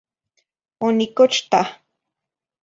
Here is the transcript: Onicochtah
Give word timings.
Onicochtah 0.87 1.61